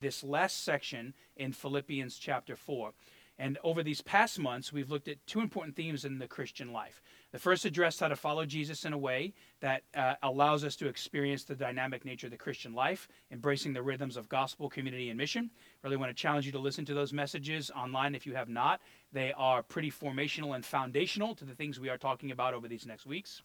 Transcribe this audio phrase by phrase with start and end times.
[0.00, 2.92] this last section in Philippians chapter 4.
[3.40, 7.00] And over these past months, we've looked at two important themes in the Christian life.
[7.32, 10.88] The first addressed how to follow Jesus in a way that uh, allows us to
[10.88, 15.16] experience the dynamic nature of the Christian life, embracing the rhythms of gospel, community, and
[15.16, 15.50] mission.
[15.82, 18.82] Really want to challenge you to listen to those messages online if you have not.
[19.10, 22.84] They are pretty formational and foundational to the things we are talking about over these
[22.84, 23.40] next weeks.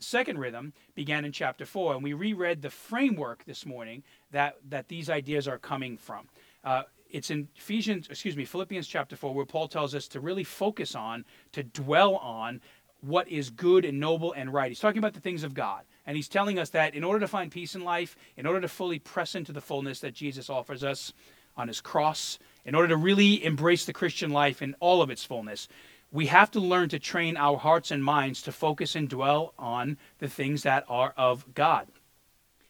[0.00, 4.88] Second rhythm began in chapter 4, and we reread the framework this morning that, that
[4.88, 6.26] these ideas are coming from.
[6.64, 10.44] Uh, it's in Ephesians, excuse me, Philippians chapter 4, where Paul tells us to really
[10.44, 12.60] focus on, to dwell on
[13.02, 14.70] what is good and noble and right.
[14.70, 15.84] He's talking about the things of God.
[16.06, 18.68] And he's telling us that in order to find peace in life, in order to
[18.68, 21.12] fully press into the fullness that Jesus offers us
[21.56, 25.24] on his cross, in order to really embrace the Christian life in all of its
[25.24, 25.68] fullness,
[26.12, 29.96] we have to learn to train our hearts and minds to focus and dwell on
[30.18, 31.86] the things that are of God.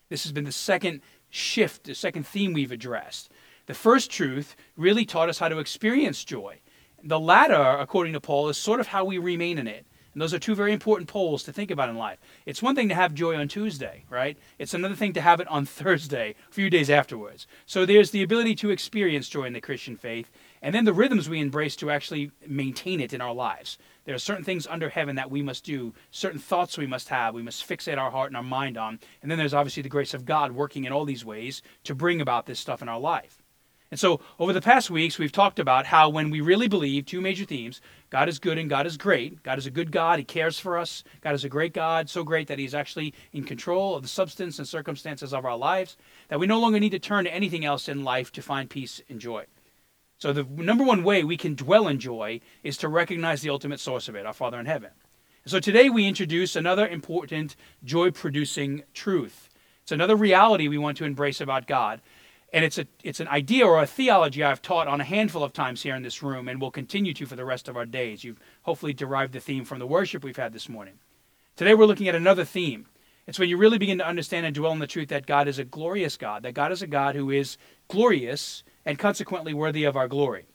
[0.08, 3.30] This has been the second shift, the second theme we've addressed.
[3.66, 6.60] The first truth really taught us how to experience joy.
[7.02, 9.86] The latter, according to Paul, is sort of how we remain in it.
[10.12, 12.18] And those are two very important poles to think about in life.
[12.44, 14.36] It's one thing to have joy on Tuesday, right?
[14.58, 17.46] It's another thing to have it on Thursday, a few days afterwards.
[17.64, 20.30] So there's the ability to experience joy in the Christian faith,
[20.62, 23.78] and then the rhythms we embrace to actually maintain it in our lives.
[24.04, 27.34] There are certain things under heaven that we must do, certain thoughts we must have,
[27.34, 28.98] we must fixate our heart and our mind on.
[29.22, 32.20] And then there's obviously the grace of God working in all these ways to bring
[32.20, 33.42] about this stuff in our life.
[33.90, 37.20] And so, over the past weeks, we've talked about how when we really believe two
[37.20, 39.42] major themes God is good and God is great.
[39.42, 40.20] God is a good God.
[40.20, 41.02] He cares for us.
[41.22, 44.58] God is a great God, so great that He's actually in control of the substance
[44.60, 45.96] and circumstances of our lives,
[46.28, 49.00] that we no longer need to turn to anything else in life to find peace
[49.08, 49.46] and joy.
[50.20, 53.80] So, the number one way we can dwell in joy is to recognize the ultimate
[53.80, 54.90] source of it, our Father in heaven.
[55.46, 59.48] So, today we introduce another important joy producing truth.
[59.82, 62.00] It's another reality we want to embrace about God
[62.52, 65.52] and it's a it's an idea or a theology I've taught on a handful of
[65.52, 68.24] times here in this room, and will continue to for the rest of our days.
[68.24, 70.94] You've hopefully derived the theme from the worship we've had this morning.
[71.56, 72.86] Today we're looking at another theme.
[73.26, 75.58] It's when you really begin to understand and dwell on the truth that God is
[75.58, 77.56] a glorious God, that God is a God who is
[77.86, 80.46] glorious and consequently worthy of our glory.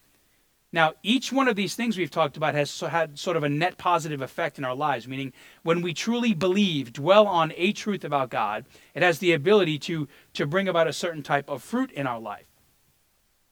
[0.73, 3.78] Now, each one of these things we've talked about has had sort of a net
[3.78, 5.31] positive effect in our lives, meaning
[5.63, 10.09] when we truly believe, dwell on a truth about God, it has the ability to,
[10.34, 12.46] to bring about a certain type of fruit in our life.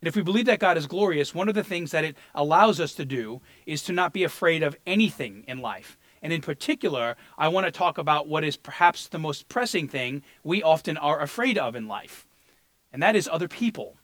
[0.02, 2.82] And if we believe that God is glorious, one of the things that it allows
[2.82, 5.98] us to do is to not be afraid of anything in life.
[6.22, 10.24] And in particular, I want to talk about what is perhaps the most pressing thing
[10.44, 12.28] we often are afraid of in life,
[12.92, 13.96] and that is other people.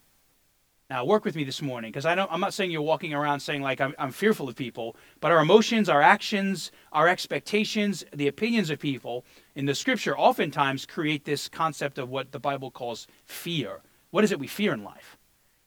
[0.89, 3.79] Now, work with me this morning because I'm not saying you're walking around saying, like,
[3.79, 8.79] I'm, I'm fearful of people, but our emotions, our actions, our expectations, the opinions of
[8.79, 9.23] people
[9.53, 13.81] in the scripture oftentimes create this concept of what the Bible calls fear.
[14.09, 15.15] What is it we fear in life?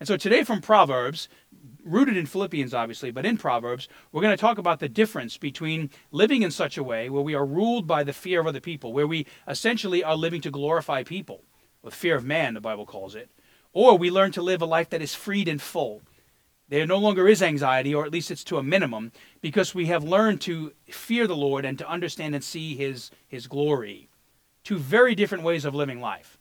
[0.01, 1.29] And so today from Proverbs,
[1.85, 5.91] rooted in Philippians, obviously, but in Proverbs, we're going to talk about the difference between
[6.11, 8.93] living in such a way where we are ruled by the fear of other people,
[8.93, 11.45] where we essentially are living to glorify people,
[11.81, 13.31] with fear of man, the Bible calls it
[13.73, 16.03] or we learn to live a life that is freed and full.
[16.69, 20.05] There no longer is anxiety, or at least it's to a minimum, because we have
[20.05, 24.09] learned to fear the Lord and to understand and see His, His glory.
[24.65, 26.39] Two very different ways of living life.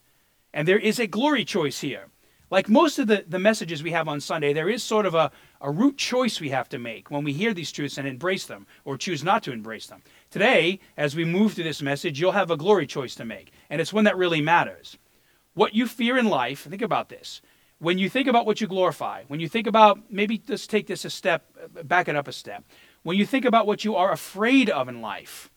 [0.53, 2.07] And there is a glory choice here.
[2.49, 5.31] Like most of the, the messages we have on Sunday, there is sort of a,
[5.61, 8.67] a root choice we have to make when we hear these truths and embrace them,
[8.83, 10.01] or choose not to embrace them.
[10.29, 13.79] Today, as we move through this message, you'll have a glory choice to make, and
[13.79, 14.97] it's one that really matters.
[15.53, 17.41] What you fear in life, think about this.
[17.79, 21.03] When you think about what you glorify, when you think about, maybe let's take this
[21.03, 21.45] a step,
[21.83, 22.63] back it up a step.
[23.03, 25.49] When you think about what you are afraid of in life,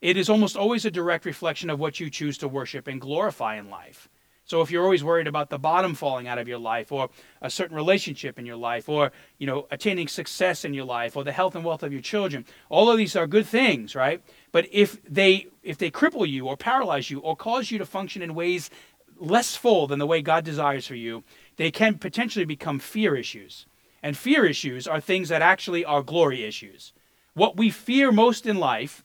[0.00, 3.56] it is almost always a direct reflection of what you choose to worship and glorify
[3.56, 4.08] in life.
[4.44, 7.10] So if you're always worried about the bottom falling out of your life or
[7.42, 11.24] a certain relationship in your life or, you know, attaining success in your life or
[11.24, 14.22] the health and wealth of your children, all of these are good things, right?
[14.50, 18.22] But if they if they cripple you or paralyze you or cause you to function
[18.22, 18.70] in ways
[19.18, 21.24] less full than the way God desires for you,
[21.56, 23.66] they can potentially become fear issues.
[24.02, 26.92] And fear issues are things that actually are glory issues.
[27.34, 29.04] What we fear most in life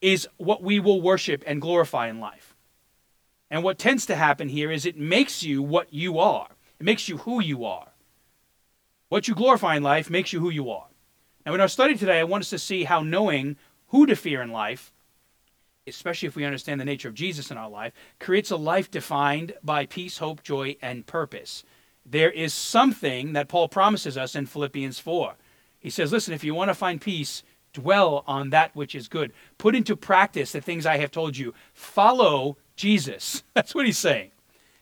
[0.00, 2.54] is what we will worship and glorify in life.
[3.50, 6.48] And what tends to happen here is it makes you what you are,
[6.78, 7.88] it makes you who you are.
[9.08, 10.86] What you glorify in life makes you who you are.
[11.46, 13.56] Now, in our study today, I want us to see how knowing
[13.88, 14.92] who to fear in life
[15.88, 19.54] especially if we understand the nature of Jesus in our life, creates a life defined
[19.62, 21.64] by peace, hope, joy, and purpose.
[22.04, 25.34] There is something that Paul promises us in Philippians 4.
[25.78, 27.42] He says, Listen, if you want to find peace,
[27.72, 29.32] dwell on that which is good.
[29.58, 31.54] Put into practice the things I have told you.
[31.74, 33.42] Follow Jesus.
[33.54, 34.30] That's what he's saying.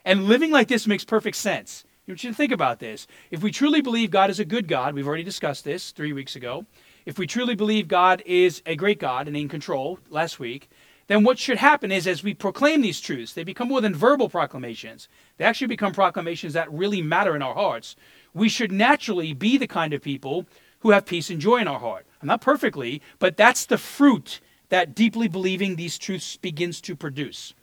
[0.04, 1.84] And living like this makes perfect sense.
[2.06, 3.08] You want you to think about this.
[3.32, 6.36] If we truly believe God is a good God, we've already discussed this three weeks
[6.36, 6.64] ago.
[7.04, 10.70] If we truly believe God is a great God and in control last week,
[11.06, 14.28] then what should happen is as we proclaim these truths, they become more than verbal
[14.28, 15.08] proclamations.
[15.36, 17.94] They actually become proclamations that really matter in our hearts.
[18.34, 20.46] We should naturally be the kind of people
[20.80, 22.06] who have peace and joy in our heart.
[22.22, 27.54] Not perfectly, but that's the fruit that deeply believing these truths begins to produce.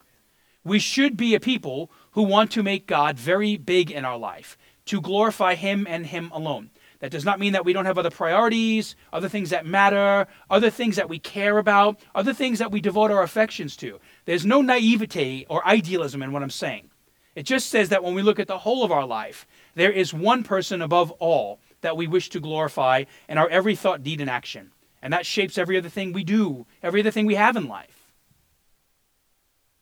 [0.64, 4.58] We should be a people who want to make God very big in our life,
[4.86, 6.70] to glorify Him and Him alone.
[7.04, 10.70] That does not mean that we don't have other priorities, other things that matter, other
[10.70, 14.00] things that we care about, other things that we devote our affections to.
[14.24, 16.92] There's no naivete or idealism in what I'm saying.
[17.36, 19.46] It just says that when we look at the whole of our life,
[19.76, 24.02] there is one person above all that we wish to glorify in our every thought,
[24.02, 24.72] deed, and action.
[25.02, 28.04] And that shapes every other thing we do, every other thing we have in life.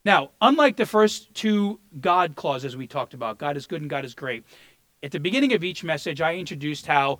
[0.03, 4.03] Now, unlike the first two God clauses we talked about, God is good and God
[4.03, 4.43] is great,
[5.03, 7.19] at the beginning of each message, I introduced how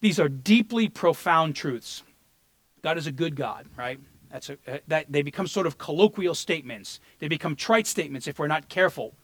[0.00, 2.02] these are deeply profound truths.
[2.82, 3.98] God is a good God, right?
[4.30, 7.00] That's a, uh, that they become sort of colloquial statements.
[7.18, 9.14] They become trite statements if we're not careful.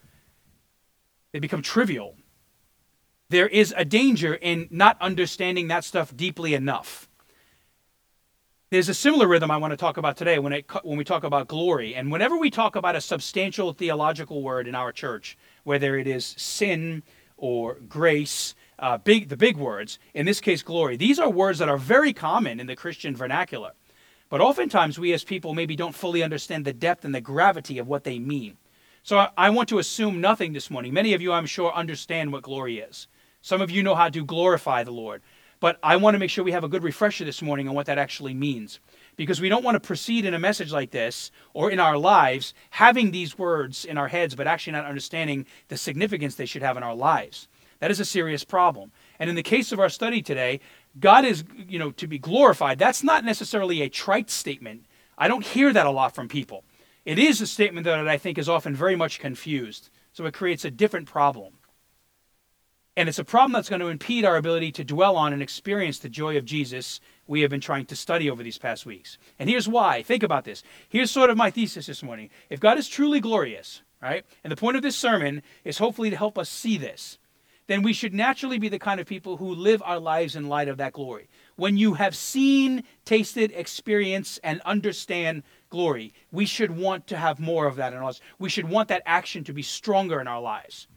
[1.33, 2.17] They become trivial.
[3.29, 7.09] There is a danger in not understanding that stuff deeply enough.
[8.71, 11.25] There's a similar rhythm I want to talk about today when, it, when we talk
[11.25, 11.95] about glory.
[11.95, 16.25] And whenever we talk about a substantial theological word in our church, whether it is
[16.39, 17.03] sin,
[17.43, 19.99] or grace, uh, big the big words.
[20.15, 20.97] In this case, glory.
[20.97, 23.73] These are words that are very common in the Christian vernacular,
[24.31, 27.89] but oftentimes we as people maybe don't fully understand the depth and the gravity of
[27.89, 28.59] what they mean.
[29.03, 30.95] So I, I want to assume nothing this morning.
[30.95, 33.09] Many of you, I'm sure, understand what glory is.
[33.43, 35.21] Some of you know how to glorify the Lord.
[35.59, 37.87] But I want to make sure we have a good refresher this morning on what
[37.87, 38.79] that actually means.
[39.17, 42.55] Because we don't want to proceed in a message like this or in our lives
[42.71, 46.77] having these words in our heads, but actually not understanding the significance they should have
[46.77, 47.49] in our lives.
[47.81, 48.93] That is a serious problem.
[49.19, 50.61] And in the case of our study today,
[51.01, 52.79] God is, you know, to be glorified.
[52.79, 54.87] That's not necessarily a trite statement.
[55.19, 56.65] I don't hear that a lot from people.
[57.05, 59.91] It is a statement that I think is often very much confused.
[60.13, 61.55] So it creates a different problem.
[62.97, 65.99] And it's a problem that's going to impede our ability to dwell on and experience
[65.99, 69.19] the joy of Jesus we have been trying to study over these past weeks.
[69.39, 70.03] And here's why.
[70.03, 70.63] Think about this.
[70.89, 72.31] Here's sort of my thesis this morning.
[72.51, 76.17] If God is truly glorious, right, and the point of this sermon is hopefully to
[76.17, 77.19] help us see this,
[77.69, 80.69] then we should naturally be the kind of people who live our lives in light
[80.69, 81.29] of that glory.
[81.57, 87.67] When you have seen, tasted, experienced, and understand glory, we should want to have more
[87.67, 88.21] of that in us.
[88.39, 90.89] We should want that action to be stronger in our lives.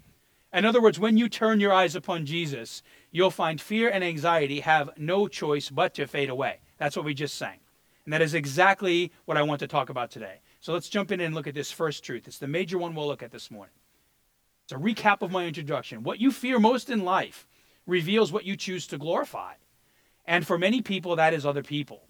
[0.51, 2.81] In other words, when you turn your eyes upon Jesus,
[3.15, 6.59] you'll find fear and anxiety have no choice but to fade away.
[6.77, 7.59] That's what we just sang.
[8.03, 10.41] And that is exactly what I want to talk about today.
[10.59, 12.27] So let's jump in and look at this first truth.
[12.27, 13.73] It's the major one we'll look at this morning.
[14.65, 16.03] It's a recap of my introduction.
[16.03, 17.47] What you fear most in life
[17.87, 19.53] reveals what you choose to glorify.
[20.25, 22.01] And for many people, that is other people.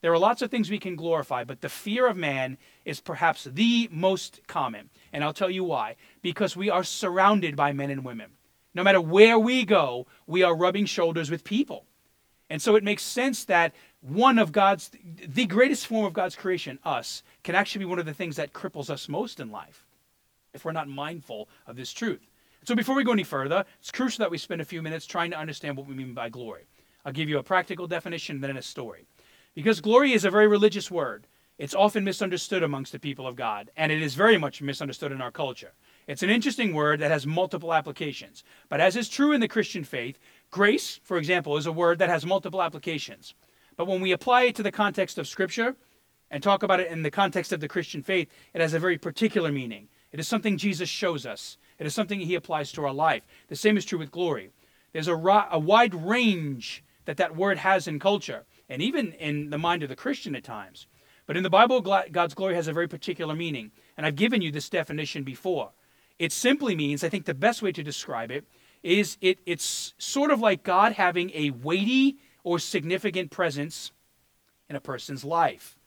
[0.00, 3.48] There are lots of things we can glorify, but the fear of man is perhaps
[3.50, 4.90] the most common.
[5.12, 5.96] And I'll tell you why.
[6.22, 8.30] Because we are surrounded by men and women.
[8.74, 11.84] No matter where we go, we are rubbing shoulders with people.
[12.48, 14.90] And so it makes sense that one of God's,
[15.26, 18.52] the greatest form of God's creation, us, can actually be one of the things that
[18.52, 19.86] cripples us most in life
[20.52, 22.20] if we're not mindful of this truth.
[22.64, 25.30] So before we go any further, it's crucial that we spend a few minutes trying
[25.30, 26.64] to understand what we mean by glory.
[27.04, 29.06] I'll give you a practical definition then a story.
[29.54, 31.26] Because glory is a very religious word.
[31.58, 35.20] It's often misunderstood amongst the people of God, and it is very much misunderstood in
[35.20, 35.72] our culture.
[36.06, 38.42] It's an interesting word that has multiple applications.
[38.68, 40.18] But as is true in the Christian faith,
[40.50, 43.34] grace, for example, is a word that has multiple applications.
[43.76, 45.76] But when we apply it to the context of Scripture
[46.30, 48.98] and talk about it in the context of the Christian faith, it has a very
[48.98, 49.88] particular meaning.
[50.10, 53.22] It is something Jesus shows us, it is something he applies to our life.
[53.48, 54.50] The same is true with glory.
[54.92, 55.14] There's a,
[55.50, 59.88] a wide range that that word has in culture and even in the mind of
[59.88, 60.86] the Christian at times.
[61.26, 63.70] But in the Bible, God's glory has a very particular meaning.
[63.96, 65.70] And I've given you this definition before.
[66.18, 68.44] It simply means, I think the best way to describe it
[68.82, 73.92] is it, it's sort of like God having a weighty or significant presence
[74.68, 75.78] in a person's life.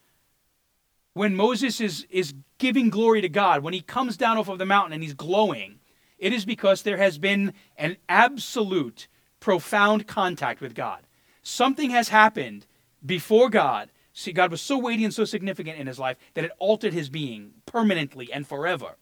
[1.13, 4.65] When Moses is, is giving glory to God, when he comes down off of the
[4.65, 5.79] mountain and he's glowing,
[6.17, 9.07] it is because there has been an absolute,
[9.39, 11.01] profound contact with God.
[11.43, 12.65] Something has happened
[13.05, 16.51] before God, see, God was so weighty and so significant in his life that it
[16.57, 18.97] altered his being permanently and forever.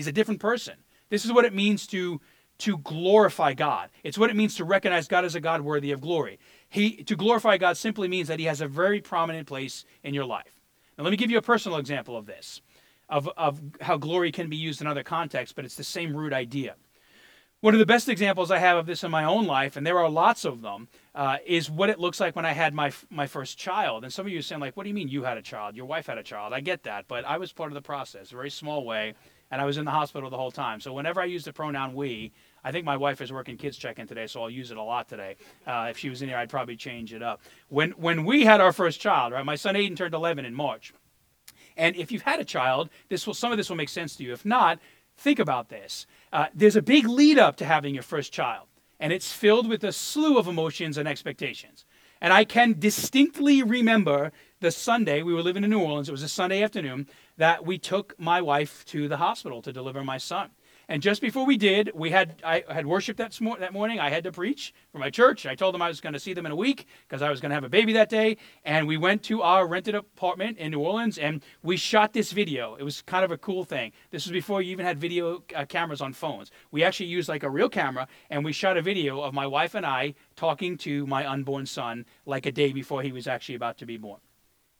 [0.00, 0.76] He's a different person.
[1.10, 2.22] This is what it means to
[2.60, 3.90] to glorify God.
[4.02, 6.38] It's what it means to recognize God as a God worthy of glory.
[6.70, 10.24] He to glorify God simply means that he has a very prominent place in your
[10.24, 10.58] life.
[10.96, 12.62] Now let me give you a personal example of this,
[13.10, 16.32] of, of how glory can be used in other contexts, but it's the same root
[16.32, 16.76] idea.
[17.60, 19.98] One of the best examples I have of this in my own life, and there
[19.98, 23.26] are lots of them, uh, is what it looks like when I had my my
[23.26, 24.02] first child.
[24.02, 25.76] And some of you are saying, like, "What do you mean you had a child?
[25.76, 28.32] Your wife had a child?" I get that, but I was part of the process,
[28.32, 29.12] a very small way,
[29.50, 30.80] and I was in the hospital the whole time.
[30.80, 34.06] So whenever I use the pronoun "we," I think my wife is working kids check-in
[34.06, 35.36] today, so I'll use it a lot today.
[35.66, 37.40] Uh, if she was in here, I'd probably change it up.
[37.68, 39.44] When when we had our first child, right?
[39.44, 40.92] My son Aiden turned 11 in March,
[41.76, 44.24] and if you've had a child, this will some of this will make sense to
[44.24, 44.32] you.
[44.32, 44.78] If not,
[45.16, 46.06] think about this.
[46.32, 48.66] Uh, there's a big lead up to having your first child,
[48.98, 51.84] and it's filled with a slew of emotions and expectations.
[52.20, 56.22] And I can distinctly remember the Sunday, we were living in New Orleans, it was
[56.22, 57.08] a Sunday afternoon,
[57.40, 60.50] that we took my wife to the hospital to deliver my son.
[60.90, 63.98] And just before we did, we had I had worship that, that morning.
[63.98, 65.46] I had to preach for my church.
[65.46, 67.40] I told them I was going to see them in a week because I was
[67.40, 68.36] going to have a baby that day.
[68.62, 72.74] And we went to our rented apartment in New Orleans and we shot this video.
[72.74, 73.92] It was kind of a cool thing.
[74.10, 76.50] This was before you even had video uh, cameras on phones.
[76.72, 79.74] We actually used like a real camera and we shot a video of my wife
[79.74, 83.78] and I talking to my unborn son like a day before he was actually about
[83.78, 84.20] to be born.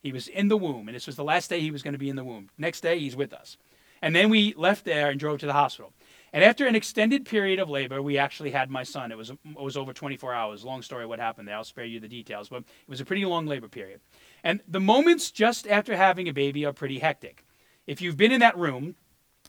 [0.03, 1.99] He was in the womb, and this was the last day he was going to
[1.99, 2.49] be in the womb.
[2.57, 3.57] Next day, he's with us.
[4.03, 5.93] And then we left there and drove to the hospital.
[6.33, 9.13] And after an extended period of labor, we actually had my son.
[9.13, 10.65] It was it was over 24 hours.
[10.65, 11.57] Long story what happened there.
[11.57, 14.01] I'll spare you the details, but it was a pretty long labor period.
[14.45, 17.45] And the moments just after having a baby are pretty hectic.
[17.87, 18.95] If you've been in that room,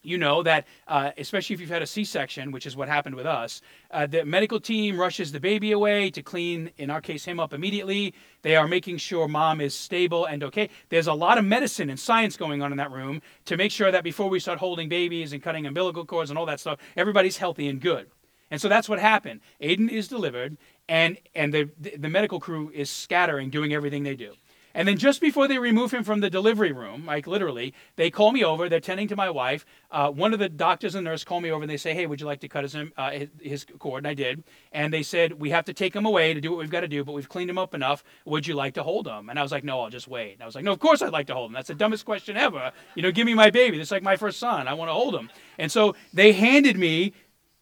[0.04, 3.16] you know that, uh, especially if you've had a C section, which is what happened
[3.16, 7.26] with us, uh, the medical team rushes the baby away to clean, in our case,
[7.26, 8.14] him up immediately.
[8.42, 10.70] They are making sure mom is stable and okay.
[10.90, 13.92] There's a lot of medicine and science going on in that room to make sure
[13.92, 17.38] that before we start holding babies and cutting umbilical cords and all that stuff, everybody's
[17.38, 18.10] healthy and good.
[18.50, 19.40] And so that's what happened.
[19.62, 20.58] Aiden is delivered,
[20.90, 24.34] and, and the, the medical crew is scattering, doing everything they do.
[24.74, 28.32] And then just before they remove him from the delivery room, like literally, they call
[28.32, 28.70] me over.
[28.70, 29.66] They're tending to my wife.
[29.92, 32.22] Uh, one of the doctors and nurse call me over and they say, "Hey, would
[32.22, 33.12] you like to cut his, uh,
[33.42, 34.44] his cord?" And I did.
[34.72, 36.88] And they said, "We have to take him away to do what we've got to
[36.88, 38.04] do, but we've cleaned him up enough.
[38.26, 40.44] Would you like to hold him?" And I was like, "No, I'll just wait." And
[40.44, 41.54] I was like, "No, of course I'd like to hold him.
[41.54, 42.72] That's the dumbest question ever.
[42.96, 43.78] You know, give me my baby.
[43.78, 44.68] That's like my first son.
[44.68, 47.14] I want to hold him." And so they handed me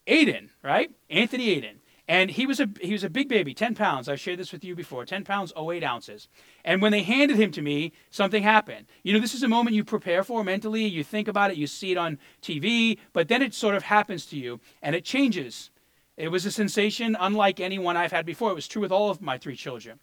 [0.07, 0.91] Aiden, right?
[1.09, 1.78] Anthony Aiden.
[2.09, 4.09] And he was a he was a big baby, 10 pounds.
[4.09, 5.05] I've shared this with you before.
[5.05, 6.27] 10 pounds, 08 ounces.
[6.65, 8.87] And when they handed him to me, something happened.
[9.03, 10.85] You know, this is a moment you prepare for mentally.
[10.85, 14.25] You think about it, you see it on TV, but then it sort of happens
[14.27, 15.69] to you and it changes.
[16.17, 18.49] It was a sensation unlike any one I've had before.
[18.49, 19.99] It was true with all of my three children.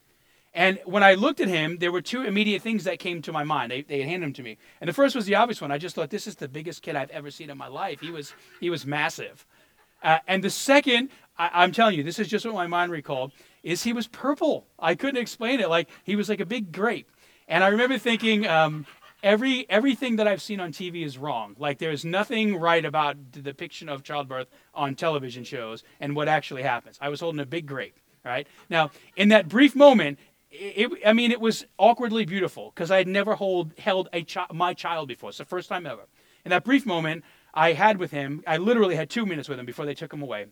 [0.54, 3.42] And when I looked at him, there were two immediate things that came to my
[3.42, 3.72] mind.
[3.72, 4.58] They, they handed him to me.
[4.80, 5.72] And the first was the obvious one.
[5.72, 8.00] I just thought, this is the biggest kid I've ever seen in my life.
[8.00, 9.44] He was, he was massive.
[10.02, 13.32] Uh, and the second, I, am telling you, this is just what my mind recalled,
[13.62, 14.66] is he was purple.
[14.78, 15.68] I couldn't explain it.
[15.68, 17.10] Like he was like a big grape.
[17.48, 18.86] And I remember thinking, um,
[19.22, 21.56] every everything that I've seen on TV is wrong.
[21.58, 26.62] Like there's nothing right about the depiction of childbirth on television shows and what actually
[26.62, 26.98] happens.
[27.00, 27.98] I was holding a big grape.
[28.24, 30.18] Right now, in that brief moment,
[30.50, 34.46] it, I mean, it was awkwardly beautiful because I had never hold, held a chi-
[34.52, 35.30] my child before.
[35.30, 36.02] It's the first time ever.
[36.44, 37.24] In that brief moment,
[37.56, 40.22] I had with him, I literally had two minutes with him before they took him
[40.22, 40.46] away.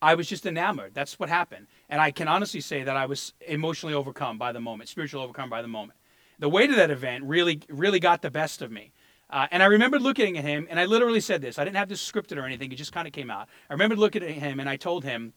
[0.00, 0.94] I was just enamored.
[0.94, 1.66] That's what happened.
[1.88, 5.50] And I can honestly say that I was emotionally overcome by the moment, spiritually overcome
[5.50, 5.98] by the moment.
[6.38, 8.92] The weight of that event really, really got the best of me.
[9.28, 11.58] Uh, and I remember looking at him, and I literally said this.
[11.58, 13.48] I didn't have this scripted or anything, it just kind of came out.
[13.68, 15.32] I remember looking at him, and I told him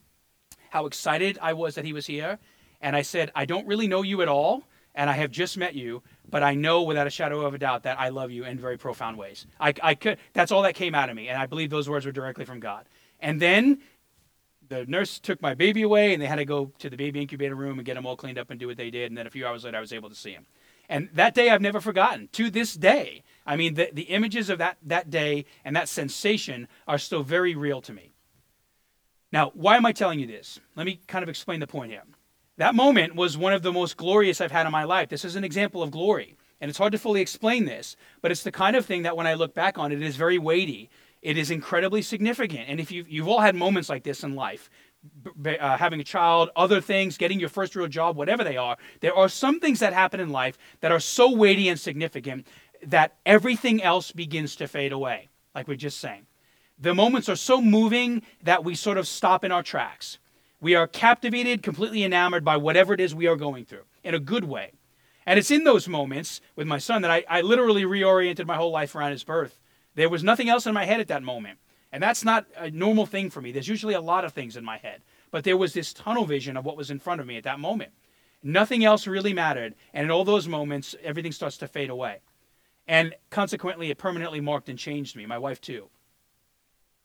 [0.70, 2.38] how excited I was that he was here.
[2.82, 4.64] And I said, I don't really know you at all,
[5.00, 7.84] and I have just met you, but I know without a shadow of a doubt
[7.84, 9.48] that I love you in very profound ways.
[9.58, 12.06] I, I could, that's all that came out of me, and I believe those words
[12.06, 12.86] were directly from God.
[13.22, 13.80] And then
[14.68, 17.56] the nurse took my baby away, and they had to go to the baby incubator
[17.56, 19.10] room and get him all cleaned up and do what they did.
[19.10, 20.46] And then a few hours later, I was able to see him.
[20.90, 22.28] And that day, I've never forgotten.
[22.34, 26.68] To this day, I mean, the, the images of that, that day and that sensation
[26.90, 28.12] are still very real to me.
[29.32, 30.60] Now, why am I telling you this?
[30.76, 32.04] Let me kind of explain the point here.
[32.60, 35.08] That moment was one of the most glorious I've had in my life.
[35.08, 36.36] This is an example of glory.
[36.60, 39.26] And it's hard to fully explain this, but it's the kind of thing that when
[39.26, 40.90] I look back on it, it is very weighty.
[41.22, 42.66] It is incredibly significant.
[42.68, 44.70] And if you've, you've all had moments like this in life,
[45.46, 49.16] uh, having a child, other things, getting your first real job, whatever they are, there
[49.16, 52.46] are some things that happen in life that are so weighty and significant
[52.84, 56.26] that everything else begins to fade away, like we are just saying.
[56.78, 60.20] The moments are so moving that we sort of stop in our tracks.
[60.62, 64.20] We are captivated, completely enamored by whatever it is we are going through in a
[64.20, 64.74] good way.
[65.26, 68.72] And it's in those moments with my son that I, I literally reoriented my whole
[68.72, 69.60] life around his birth.
[69.96, 71.60] There was nothing else in my head at that moment.
[71.92, 73.52] And that's not a normal thing for me.
[73.52, 75.02] There's usually a lot of things in my head.
[75.32, 77.60] But there was this tunnel vision of what was in front of me at that
[77.60, 77.92] moment.
[78.42, 79.76] Nothing else really mattered.
[79.94, 82.20] And in all those moments, everything starts to fade away.
[82.88, 85.90] And consequently, it permanently marked and changed me, my wife too.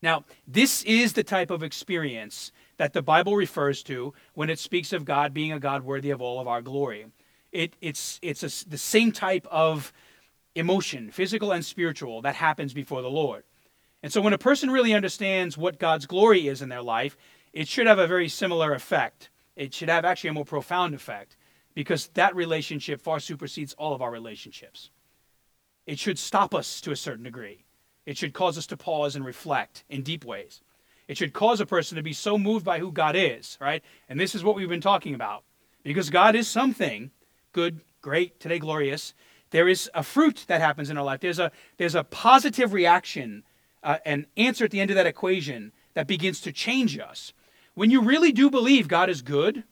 [0.00, 4.92] Now, this is the type of experience that the Bible refers to when it speaks
[4.92, 7.06] of God being a God worthy of all of our glory.
[7.52, 9.92] It, it's it's a, the same type of
[10.54, 13.44] emotion, physical and spiritual, that happens before the Lord.
[14.02, 17.16] And so when a person really understands what God's glory is in their life,
[17.52, 19.30] it should have a very similar effect.
[19.56, 21.36] It should have actually a more profound effect
[21.74, 24.90] because that relationship far supersedes all of our relationships.
[25.86, 27.64] It should stop us to a certain degree.
[28.06, 30.60] It should cause us to pause and reflect in deep ways.
[31.06, 33.82] It should cause a person to be so moved by who God is, right?
[34.08, 35.44] And this is what we've been talking about.
[35.82, 37.10] Because God is something
[37.52, 39.12] good, great, today glorious.
[39.50, 41.20] There is a fruit that happens in our life.
[41.20, 43.44] There's a there's a positive reaction
[43.84, 47.32] uh, an answer at the end of that equation that begins to change us.
[47.74, 49.64] When you really do believe God is good,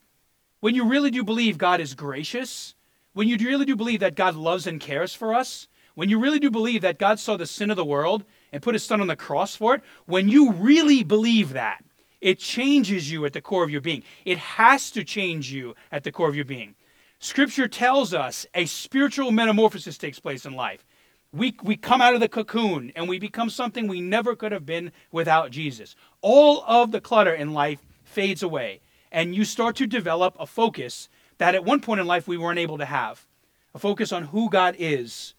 [0.61, 2.75] when you really do believe God is gracious,
[3.15, 6.39] when you really do believe that God loves and cares for us, when you really
[6.39, 9.07] do believe that God saw the sin of the world and put his son on
[9.07, 11.85] the cross for it, when you really believe that,
[12.21, 14.05] it changes you at the core of your being.
[14.25, 16.77] It has to change you at the core of your being.
[17.19, 20.85] Scripture tells us a spiritual metamorphosis takes place in life
[21.33, 24.67] we, we come out of the cocoon and we become something we never could have
[24.67, 25.97] been without Jesus.
[26.21, 28.81] All of the clutter in life fades away,
[29.11, 32.59] and you start to develop a focus that at one point in life we weren't
[32.59, 33.27] able to have
[33.75, 35.33] a focus on who God is,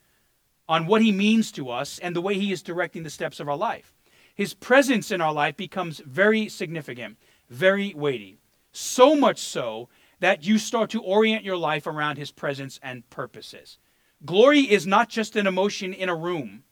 [0.74, 3.48] on what He means to us, and the way He is directing the steps of
[3.48, 3.94] our life.
[4.34, 8.40] His presence in our life becomes very significant, very weighty.
[8.72, 9.88] So much so
[10.20, 13.78] that you start to orient your life around His presence and purposes.
[14.26, 16.64] Glory is not just an emotion in a room.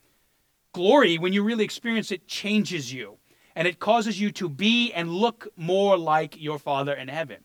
[0.72, 3.18] Glory, when you really experience it, changes you
[3.54, 7.44] and it causes you to be and look more like your Father in heaven.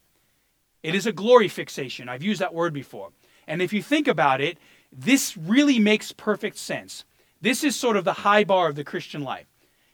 [0.81, 2.09] It is a glory fixation.
[2.09, 3.09] I've used that word before.
[3.47, 4.57] And if you think about it,
[4.91, 7.05] this really makes perfect sense.
[7.41, 9.47] This is sort of the high bar of the Christian life.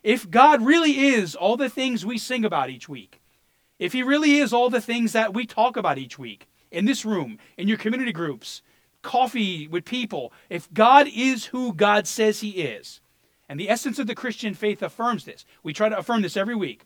[0.04, 3.22] If God really is all the things we sing about each week,
[3.80, 7.06] if He really is all the things that we talk about each week in this
[7.06, 8.62] room, in your community groups,
[9.04, 13.00] coffee with people, if God is who God says he is,
[13.48, 16.56] and the essence of the Christian faith affirms this, we try to affirm this every
[16.56, 16.86] week.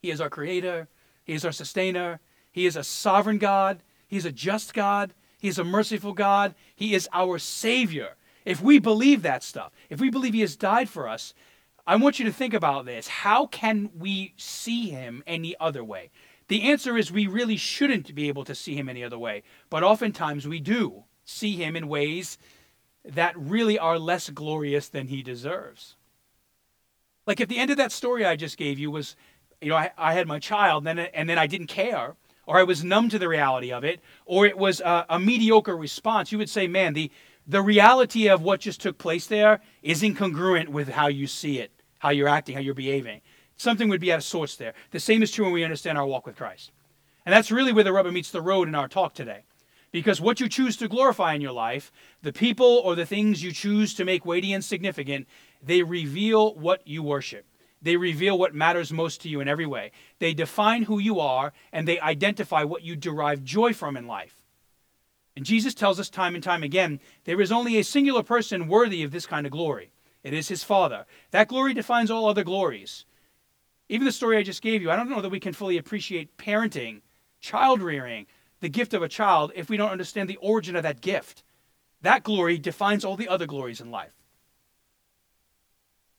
[0.00, 0.88] He is our creator,
[1.24, 5.48] he is our sustainer, he is a sovereign God, he is a just God, he
[5.48, 8.14] is a merciful God, he is our savior.
[8.44, 11.34] If we believe that stuff, if we believe he has died for us,
[11.84, 13.08] I want you to think about this.
[13.08, 16.12] How can we see him any other way?
[16.46, 19.82] The answer is we really shouldn't be able to see him any other way, but
[19.82, 22.38] oftentimes we do see him in ways
[23.04, 25.96] that really are less glorious than he deserves.
[27.26, 29.16] Like if the end of that story I just gave you was,
[29.60, 32.14] you know, I, I had my child and then, and then I didn't care,
[32.46, 35.76] or I was numb to the reality of it, or it was a, a mediocre
[35.76, 37.10] response, you would say, man, the,
[37.46, 41.70] the reality of what just took place there is incongruent with how you see it,
[41.98, 43.20] how you're acting, how you're behaving.
[43.56, 44.74] Something would be out of sorts there.
[44.90, 46.72] The same is true when we understand our walk with Christ.
[47.24, 49.44] And that's really where the rubber meets the road in our talk today.
[49.92, 53.52] Because what you choose to glorify in your life, the people or the things you
[53.52, 55.28] choose to make weighty and significant,
[55.62, 57.44] they reveal what you worship.
[57.82, 59.90] They reveal what matters most to you in every way.
[60.20, 64.36] They define who you are and they identify what you derive joy from in life.
[65.36, 69.02] And Jesus tells us time and time again there is only a singular person worthy
[69.02, 69.90] of this kind of glory.
[70.22, 71.06] It is his Father.
[71.32, 73.04] That glory defines all other glories.
[73.88, 76.36] Even the story I just gave you, I don't know that we can fully appreciate
[76.36, 77.00] parenting,
[77.40, 78.26] child rearing,
[78.60, 81.42] the gift of a child if we don't understand the origin of that gift.
[82.00, 84.12] That glory defines all the other glories in life.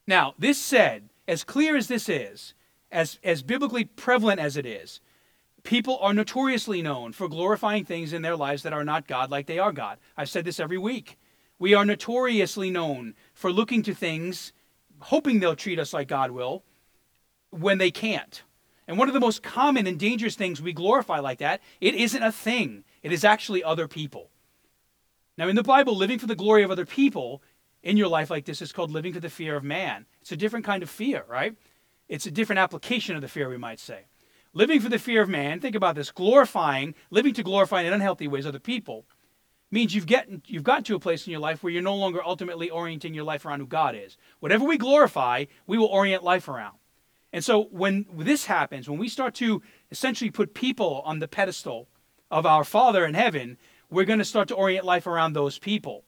[0.06, 2.54] Now, this said, as clear as this is,
[2.92, 5.00] as, as biblically prevalent as it is,
[5.64, 9.48] people are notoriously known for glorifying things in their lives that are not God like
[9.48, 9.98] they are God.
[10.18, 11.18] I've said this every week.
[11.60, 14.52] We are notoriously known for looking to things,
[15.00, 16.64] hoping they'll treat us like God will,
[17.52, 18.44] when they can't.
[18.88, 22.22] And one of the most common and dangerous things we glorify like that, it isn't
[22.22, 22.84] a thing.
[23.02, 24.30] It is actually other people.
[25.38, 27.42] Now, in the Bible, living for the glory of other people
[27.84, 30.06] in your life like this is called living for the fear of man.
[30.22, 31.56] It's a different kind of fear, right?
[32.08, 34.06] It's a different application of the fear, we might say.
[34.54, 38.28] Living for the fear of man, think about this, glorifying, living to glorify in unhealthy
[38.28, 39.06] ways other people
[39.72, 42.24] means you've gotten you've gotten to a place in your life where you're no longer
[42.24, 44.16] ultimately orienting your life around who God is.
[44.40, 46.78] Whatever we glorify, we will orient life around.
[47.34, 51.88] And so when this happens, when we start to essentially put people on the pedestal
[52.30, 53.58] of our Father in heaven,
[53.90, 56.04] we're going to start to orient life around those people.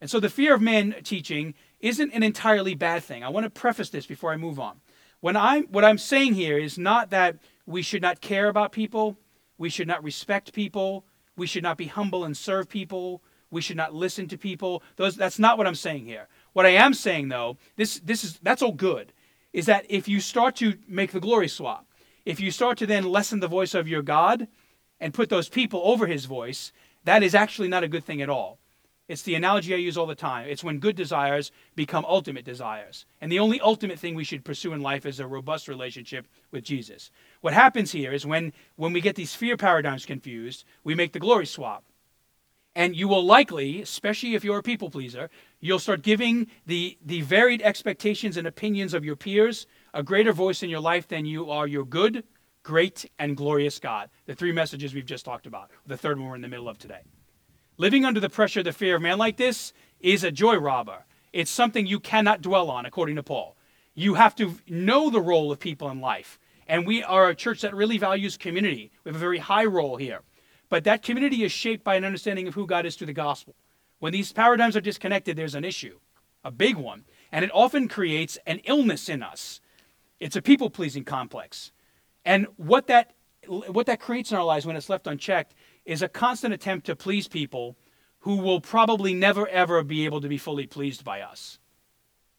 [0.00, 3.24] And so the fear of man teaching isn't an entirely bad thing.
[3.24, 4.80] I want to preface this before I move on.
[5.20, 9.16] When I'm, what I'm saying here is not that we should not care about people,
[9.58, 11.04] we should not respect people,
[11.36, 14.82] we should not be humble and serve people, we should not listen to people.
[14.96, 16.28] Those that's not what I'm saying here.
[16.52, 19.12] What I am saying though, this this is that's all good
[19.52, 21.86] is that if you start to make the glory swap,
[22.24, 24.48] if you start to then lessen the voice of your God
[25.00, 26.72] and put those people over his voice,
[27.04, 28.58] that is actually not a good thing at all.
[29.08, 30.48] It's the analogy I use all the time.
[30.48, 33.06] It's when good desires become ultimate desires.
[33.20, 36.64] And the only ultimate thing we should pursue in life is a robust relationship with
[36.64, 37.12] Jesus.
[37.40, 41.20] What happens here is when, when we get these fear paradigms confused, we make the
[41.20, 41.84] glory swap.
[42.74, 47.22] And you will likely, especially if you're a people pleaser, you'll start giving the, the
[47.22, 51.50] varied expectations and opinions of your peers a greater voice in your life than you
[51.50, 52.24] are your good,
[52.64, 54.10] great, and glorious God.
[54.26, 55.70] The three messages we've just talked about.
[55.86, 57.00] The third one we're in the middle of today.
[57.78, 61.04] Living under the pressure of the fear of man like this is a joy robber.
[61.32, 63.56] It's something you cannot dwell on, according to Paul.
[63.94, 66.38] You have to know the role of people in life.
[66.66, 68.90] And we are a church that really values community.
[69.04, 70.20] We have a very high role here.
[70.68, 73.54] But that community is shaped by an understanding of who God is through the gospel.
[73.98, 75.98] When these paradigms are disconnected, there's an issue,
[76.44, 77.04] a big one.
[77.30, 79.60] And it often creates an illness in us.
[80.18, 81.72] It's a people pleasing complex.
[82.24, 83.12] And what that,
[83.46, 85.54] what that creates in our lives when it's left unchecked
[85.86, 87.76] is a constant attempt to please people
[88.20, 91.58] who will probably never ever be able to be fully pleased by us.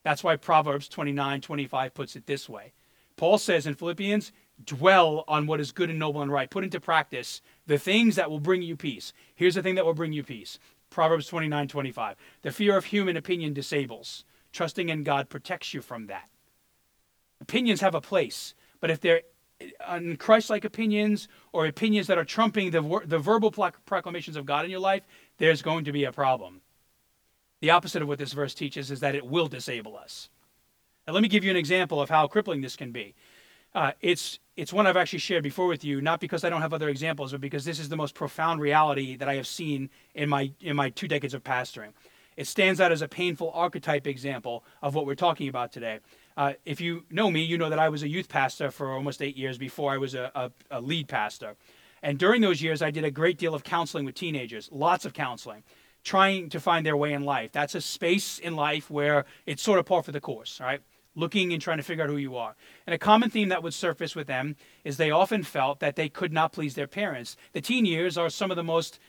[0.03, 2.73] That's why Proverbs 29 25 puts it this way.
[3.15, 4.31] Paul says in Philippians,
[4.63, 6.49] dwell on what is good and noble and right.
[6.49, 9.11] Put into practice the things that will bring you peace.
[9.33, 12.15] Here's the thing that will bring you peace Proverbs 29 25.
[12.41, 14.23] The fear of human opinion disables.
[14.53, 16.29] Trusting in God protects you from that.
[17.41, 19.21] Opinions have a place, but if they're
[20.19, 24.79] Christ-like opinions or opinions that are trumping the, the verbal proclamations of God in your
[24.79, 25.03] life,
[25.37, 26.61] there's going to be a problem.
[27.61, 30.29] The opposite of what this verse teaches is that it will disable us.
[31.07, 33.15] Now, let me give you an example of how crippling this can be.
[33.73, 36.73] Uh, it's it's one I've actually shared before with you, not because I don't have
[36.73, 40.29] other examples, but because this is the most profound reality that I have seen in
[40.29, 41.93] my in my two decades of pastoring.
[42.37, 45.99] It stands out as a painful archetype example of what we're talking about today.
[46.37, 49.23] Uh, if you know me, you know that I was a youth pastor for almost
[49.23, 51.55] eight years before I was a, a, a lead pastor.
[52.03, 55.13] And during those years, I did a great deal of counseling with teenagers, lots of
[55.13, 55.63] counseling,
[56.03, 57.51] trying to find their way in life.
[57.51, 60.79] That's a space in life where it's sort of par for the course, right?
[61.15, 62.55] Looking and trying to figure out who you are.
[62.85, 66.07] And a common theme that would surface with them is they often felt that they
[66.07, 67.35] could not please their parents.
[67.53, 68.99] The teen years are some of the most,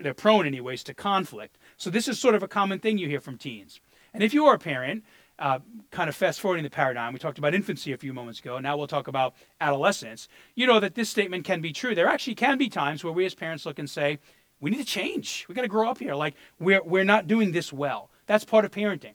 [0.00, 1.58] they're prone, anyways, to conflict.
[1.76, 3.80] So this is sort of a common thing you hear from teens.
[4.14, 5.02] And if you are a parent,
[5.40, 5.58] uh,
[5.90, 8.58] kind of fast forwarding the paradigm, we talked about infancy a few moments ago.
[8.58, 10.28] Now we'll talk about adolescence.
[10.54, 11.94] You know that this statement can be true.
[11.94, 14.18] There actually can be times where we as parents look and say,
[14.60, 15.46] we need to change.
[15.48, 16.14] We got to grow up here.
[16.14, 18.10] Like we're we're not doing this well.
[18.26, 19.14] That's part of parenting.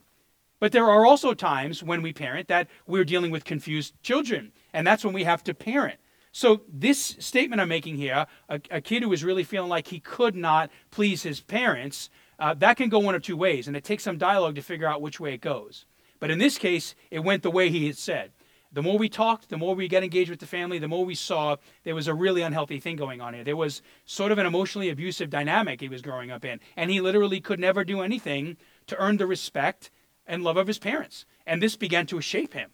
[0.58, 4.86] But there are also times when we parent that we're dealing with confused children, and
[4.86, 6.00] that's when we have to parent.
[6.32, 10.00] So this statement I'm making here, a, a kid who is really feeling like he
[10.00, 13.84] could not please his parents, uh, that can go one of two ways, and it
[13.84, 15.86] takes some dialogue to figure out which way it goes.
[16.18, 18.32] But in this case, it went the way he had said.
[18.72, 21.14] The more we talked, the more we got engaged with the family, the more we
[21.14, 23.44] saw there was a really unhealthy thing going on here.
[23.44, 26.60] There was sort of an emotionally abusive dynamic he was growing up in.
[26.76, 28.56] And he literally could never do anything
[28.88, 29.90] to earn the respect
[30.26, 31.24] and love of his parents.
[31.46, 32.70] And this began to shape him.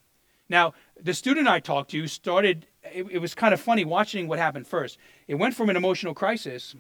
[0.49, 4.39] Now, the student I talked to started, it, it was kind of funny watching what
[4.39, 4.99] happened first.
[5.29, 6.75] It went from an emotional crisis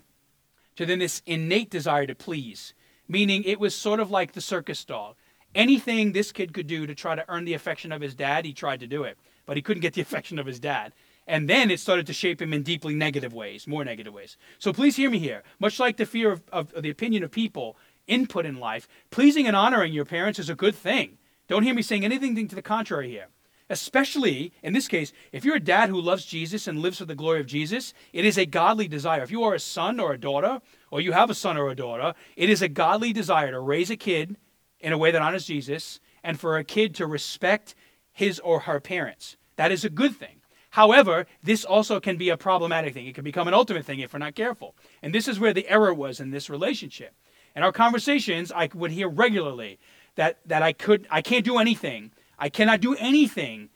[0.77, 2.75] to then this innate desire to please,
[3.09, 5.15] meaning it was sort of like the circus dog.
[5.55, 8.53] Anything this kid could do to try to earn the affection of his dad, he
[8.53, 10.93] tried to do it, but he couldn't get the affection of his dad.
[11.27, 14.37] And then it started to shape him in deeply negative ways, more negative ways.
[14.59, 15.43] So please hear me here.
[15.61, 19.47] Much like the fear of, of, of the opinion of people, input in life, pleasing
[19.47, 21.19] and honoring your parents is a good thing.
[21.49, 23.27] Don't hear me saying anything to the contrary here.
[23.71, 27.15] Especially in this case, if you're a dad who loves Jesus and lives for the
[27.15, 29.23] glory of Jesus, it is a godly desire.
[29.23, 30.61] If you are a son or a daughter,
[30.91, 33.91] or you have a son or a daughter, it is a godly desire to raise
[33.91, 34.37] a kid
[34.83, 37.75] in a way that honors Jesus and for a kid to respect
[38.13, 39.37] his or her parents.
[39.57, 40.41] That is a good thing.
[40.71, 43.07] However, this also can be a problematic thing.
[43.07, 44.75] It can become an ultimate thing if we're not careful.
[45.03, 47.15] And this is where the error was in this relationship.
[47.55, 49.79] In our conversations, I would hear regularly
[50.15, 52.13] that, that I could I can't do anything.
[52.39, 53.69] I cannot do anything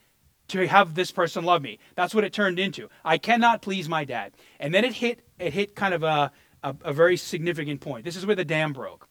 [0.49, 1.77] to have this person love me.
[1.95, 2.89] That's what it turned into.
[3.03, 4.33] I cannot please my dad.
[4.59, 6.31] And then it hit it hit kind of a,
[6.63, 8.05] a, a very significant point.
[8.05, 9.06] This is where the dam broke.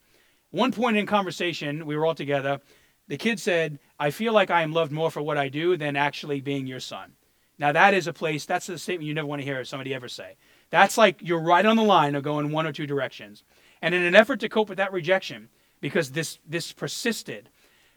[0.51, 2.61] One point in conversation, we were all together.
[3.07, 5.95] The kid said, I feel like I am loved more for what I do than
[5.95, 7.13] actually being your son.
[7.59, 10.07] Now, that is a place, that's a statement you never want to hear somebody ever
[10.07, 10.35] say.
[10.69, 13.43] That's like you're right on the line of going one or two directions.
[13.81, 15.49] And in an effort to cope with that rejection,
[15.81, 17.49] because this, this persisted,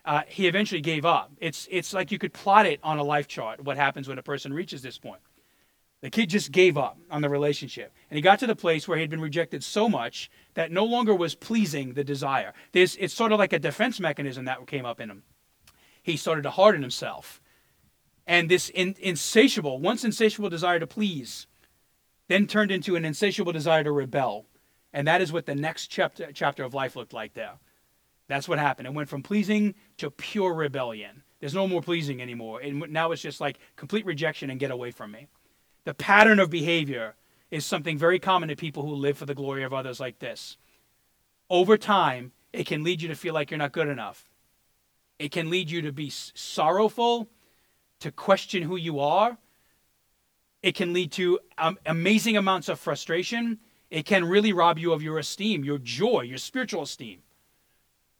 [0.04, 1.30] uh, he eventually gave up.
[1.38, 4.22] It's, it's like you could plot it on a life chart, what happens when a
[4.22, 5.20] person reaches this point.
[6.00, 7.92] The kid just gave up on the relationship.
[8.08, 10.84] And he got to the place where he had been rejected so much that no
[10.84, 12.54] longer was pleasing the desire.
[12.72, 15.22] There's, it's sort of like a defense mechanism that came up in him.
[16.02, 17.42] He started to harden himself.
[18.26, 21.46] And this in, insatiable, once insatiable desire to please,
[22.28, 24.46] then turned into an insatiable desire to rebel.
[24.92, 27.58] And that is what the next chapter, chapter of life looked like there.
[28.28, 28.86] That's what happened.
[28.86, 31.24] It went from pleasing to pure rebellion.
[31.40, 32.60] There's no more pleasing anymore.
[32.60, 35.26] And now it's just like complete rejection and get away from me.
[35.84, 37.14] The pattern of behavior
[37.50, 40.56] is something very common to people who live for the glory of others like this.
[41.48, 44.28] Over time, it can lead you to feel like you're not good enough.
[45.18, 47.28] It can lead you to be sorrowful,
[48.00, 49.36] to question who you are.
[50.62, 53.58] It can lead to um, amazing amounts of frustration.
[53.90, 57.20] It can really rob you of your esteem, your joy, your spiritual esteem.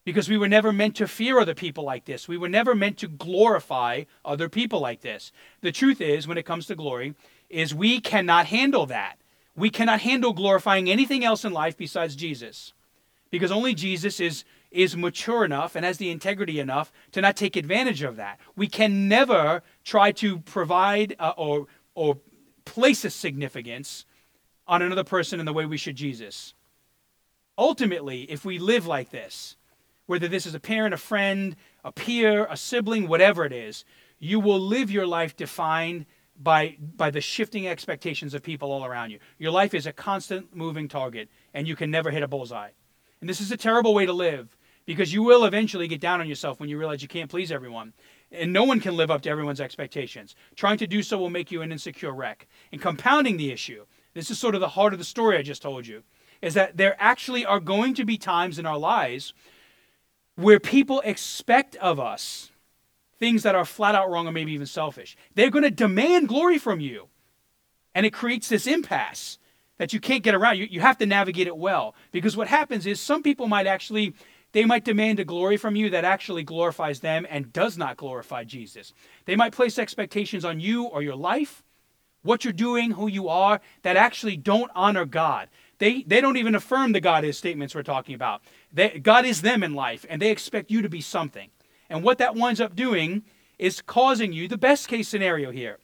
[0.04, 2.26] Because we were never meant to fear other people like this.
[2.26, 5.30] We were never meant to glorify other people like this.
[5.60, 7.14] The truth is, when it comes to glory,
[7.50, 9.18] is we cannot handle that.
[9.56, 12.72] We cannot handle glorifying anything else in life besides Jesus.
[13.30, 17.56] Because only Jesus is is mature enough and has the integrity enough to not take
[17.56, 18.38] advantage of that.
[18.54, 22.18] We can never try to provide uh, or or
[22.64, 24.06] place a significance
[24.68, 26.54] on another person in the way we should Jesus.
[27.58, 29.56] Ultimately, if we live like this,
[30.06, 33.84] whether this is a parent, a friend, a peer, a sibling, whatever it is,
[34.18, 36.06] you will live your life defined
[36.42, 39.18] by by the shifting expectations of people all around you.
[39.38, 42.70] Your life is a constant moving target and you can never hit a bullseye.
[43.20, 46.28] And this is a terrible way to live because you will eventually get down on
[46.28, 47.92] yourself when you realize you can't please everyone.
[48.32, 50.34] And no one can live up to everyone's expectations.
[50.56, 52.48] Trying to do so will make you an insecure wreck.
[52.72, 55.62] And compounding the issue, this is sort of the heart of the story I just
[55.62, 56.02] told you,
[56.40, 59.34] is that there actually are going to be times in our lives
[60.36, 62.49] where people expect of us
[63.20, 65.16] things that are flat out wrong or maybe even selfish.
[65.34, 67.06] They're going to demand glory from you.
[67.94, 69.38] And it creates this impasse
[69.76, 70.58] that you can't get around.
[70.58, 71.94] You, you have to navigate it well.
[72.10, 74.14] Because what happens is some people might actually
[74.52, 78.44] they might demand a glory from you that actually glorifies them and does not glorify
[78.44, 78.92] Jesus.
[79.24, 81.62] They might place expectations on you or your life,
[82.22, 85.48] what you're doing, who you are, that actually don't honor God.
[85.78, 88.42] They, they don't even affirm the God is statements we're talking about.
[88.72, 91.50] They, God is them in life, and they expect you to be something.
[91.90, 93.24] And what that winds up doing
[93.58, 95.78] is causing you the best case scenario here.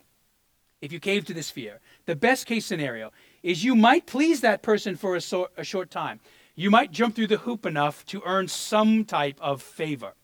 [0.81, 4.63] If you cave to this fear, the best case scenario is you might please that
[4.63, 6.21] person for a, so, a short time
[6.57, 10.15] you might jump through the hoop enough to earn some type of favor.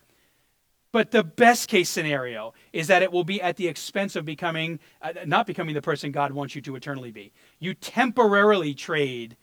[0.91, 4.81] But the best case scenario is that it will be at the expense of becoming,
[5.01, 7.33] uh, not becoming the person God wants you to eternally be.
[7.59, 9.37] You temporarily trade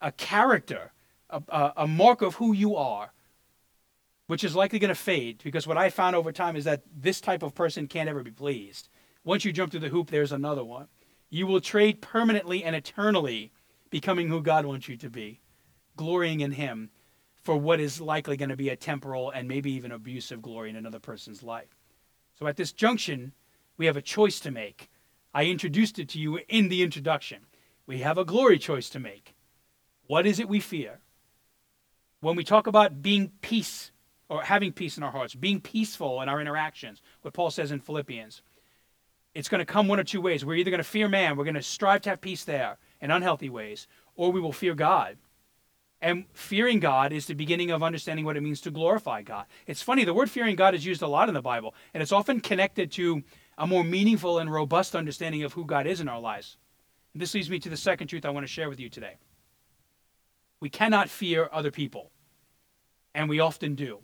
[0.00, 0.92] a character,
[1.30, 3.12] a, a, a mark of who you are,
[4.32, 7.20] which is likely going to fade because what I found over time is that this
[7.20, 8.88] type of person can't ever be pleased.
[9.24, 10.88] Once you jump through the hoop, there's another one.
[11.28, 13.52] You will trade permanently and eternally
[13.90, 15.42] becoming who God wants you to be
[15.98, 16.88] glorying in Him
[17.42, 20.76] for what is likely going to be a temporal and maybe even abusive glory in
[20.76, 21.76] another person's life.
[22.38, 23.34] So at this junction,
[23.76, 24.88] we have a choice to make.
[25.34, 27.44] I introduced it to you in the introduction.
[27.86, 29.34] We have a glory choice to make.
[30.06, 31.00] What is it we fear?
[32.20, 33.91] When we talk about being peace
[34.28, 37.80] or having peace in our hearts, being peaceful in our interactions, what Paul says in
[37.80, 38.42] Philippians,
[39.34, 40.44] it's going to come one or two ways.
[40.44, 43.10] We're either going to fear man, we're going to strive to have peace there in
[43.10, 45.16] unhealthy ways, or we will fear God
[46.02, 49.46] and fearing God is the beginning of understanding what it means to glorify God.
[49.68, 52.10] It's funny, the word fearing God is used a lot in the Bible, and it's
[52.10, 53.22] often connected to
[53.56, 56.58] a more meaningful and robust understanding of who God is in our lives.
[57.12, 59.16] And this leads me to the second truth I want to share with you today.
[60.58, 62.10] We cannot fear other people,
[63.14, 64.00] and we often do.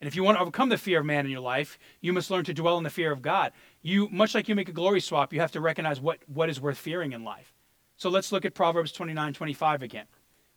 [0.00, 2.30] And if you want to overcome the fear of man in your life, you must
[2.30, 3.52] learn to dwell in the fear of God.
[3.82, 6.60] You, much like you make a glory swap, you have to recognize what, what is
[6.60, 7.52] worth fearing in life.
[7.96, 10.06] So let's look at Proverbs 29 25 again.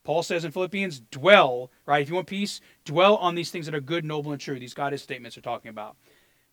[0.06, 2.01] Paul says in Philippians, dwell, right?
[2.01, 4.60] If you want peace, dwell on these things that are good, noble, and true.
[4.60, 5.95] These God is statements are talking about.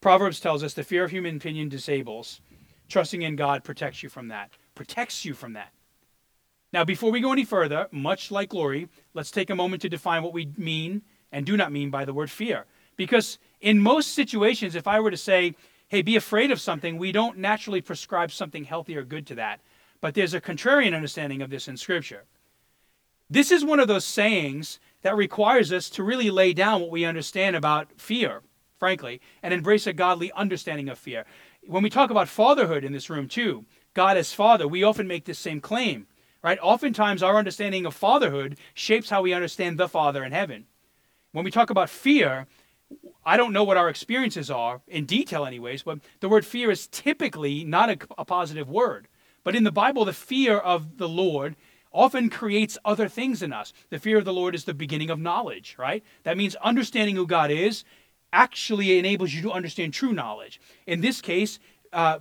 [0.01, 2.41] Proverbs tells us the fear of human opinion disables.
[2.89, 5.73] Trusting in God protects you from that, protects you from that.
[6.73, 10.23] Now, before we go any further, much like glory, let's take a moment to define
[10.23, 12.67] what we mean and do not mean by the word fear.
[13.01, 15.55] Because in most situations, if I were to say,
[15.89, 19.61] hey, be afraid of something, we don't naturally prescribe something healthy or good to that.
[20.03, 22.25] But there's a contrarian understanding of this in Scripture.
[23.31, 27.07] This is one of those sayings that requires us to really lay down what we
[27.07, 28.43] understand about fear,
[28.79, 31.25] frankly, and embrace a godly understanding of fear.
[31.67, 35.25] When we talk about fatherhood in this room, too, God as Father, we often make
[35.25, 36.07] this same claim,
[36.43, 36.59] right?
[36.61, 40.67] Oftentimes, our understanding of fatherhood shapes how we understand the Father in heaven.
[41.33, 42.47] When we talk about fear,
[43.25, 46.87] I don't know what our experiences are in detail, anyways, but the word fear is
[46.87, 49.09] typically not a, a positive word.
[49.45, 51.57] But in the Bible, the fear of the Lord
[51.93, 53.73] often creates other things in us.
[53.91, 56.05] The fear of the Lord is the beginning of knowledge, right?
[56.23, 57.85] That means understanding who God is
[58.33, 60.61] actually enables you to understand true knowledge.
[60.87, 61.59] In this case,
[61.93, 62.21] uh,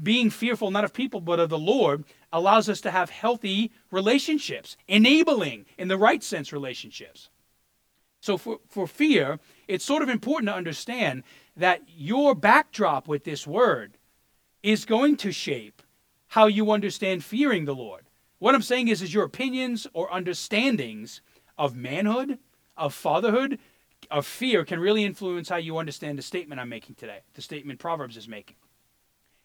[0.00, 4.76] being fearful not of people but of the Lord allows us to have healthy relationships,
[4.86, 7.28] enabling, in the right sense, relationships.
[8.20, 11.22] So for, for fear, it's sort of important to understand
[11.56, 13.98] that your backdrop with this word
[14.62, 15.82] is going to shape
[16.28, 18.04] how you understand fearing the Lord.
[18.38, 21.20] What I'm saying is, is your opinions or understandings
[21.56, 22.38] of manhood,
[22.76, 23.58] of fatherhood,
[24.10, 27.80] of fear can really influence how you understand the statement I'm making today, the statement
[27.80, 28.56] Proverbs is making.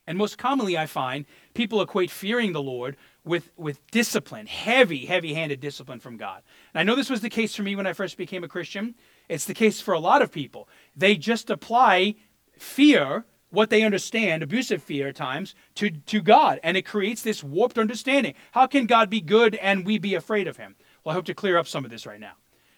[0.05, 5.33] And most commonly, I find people equate fearing the Lord with, with discipline, heavy, heavy
[5.33, 6.43] handed discipline from God.
[6.73, 8.95] And I know this was the case for me when I first became a Christian.
[9.29, 10.67] It's the case for a lot of people.
[10.95, 12.15] They just apply
[12.57, 16.59] fear, what they understand, abusive fear at times, to, to God.
[16.63, 18.33] And it creates this warped understanding.
[18.51, 20.75] How can God be good and we be afraid of him?
[21.03, 22.33] Well, I hope to clear up some of this right now.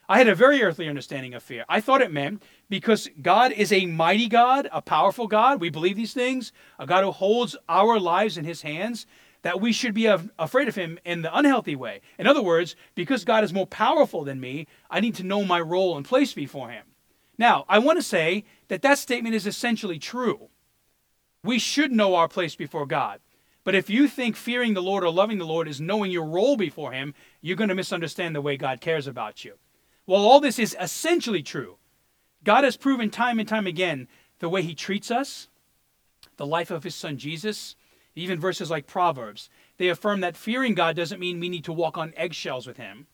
[0.08, 1.66] I had a very earthly understanding of fear.
[1.68, 5.96] I thought it meant because God is a mighty God, a powerful God, we believe
[5.96, 9.08] these things, a God who holds our lives in his hands,
[9.46, 10.08] that we should be
[10.40, 12.02] afraid of him in the unhealthy way.
[12.18, 15.62] In other words, because God is more powerful than me, I need to know my
[15.62, 16.84] role and place before him.
[17.38, 20.50] Now, I want to say that that statement is essentially true.
[21.44, 23.20] We should know our place before God.
[23.64, 26.58] But if you think fearing the Lord or loving the Lord is knowing your role
[26.58, 29.60] before him, you're going to misunderstand the way God cares about you.
[30.08, 31.78] Well, all this is essentially true.
[32.44, 34.08] God has proven time and time again
[34.40, 35.50] the way he treats us,
[36.38, 37.76] the life of his son Jesus,
[38.16, 39.50] even verses like Proverbs.
[39.78, 43.08] They affirm that fearing God doesn't mean we need to walk on eggshells with him.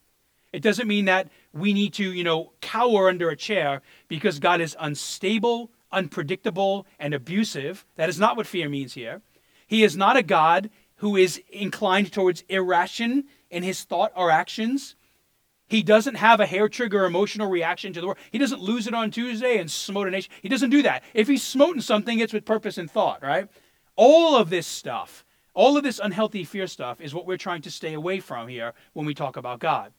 [0.53, 4.61] It doesn't mean that we need to, you know, cower under a chair because God
[4.61, 7.85] is unstable, unpredictable, and abusive.
[7.95, 9.21] That is not what fear means here.
[9.65, 14.95] He is not a God who is inclined towards irration in his thought or actions.
[15.67, 18.17] He doesn't have a hair trigger emotional reaction to the word.
[18.29, 20.31] He doesn't lose it on Tuesday and smote a nation.
[20.41, 21.03] He doesn't do that.
[21.13, 23.47] If he's smoting something, it's with purpose and thought, right?
[24.01, 27.69] All of this stuff, all of this unhealthy fear stuff is what we're trying to
[27.69, 29.93] stay away from here when we talk about God.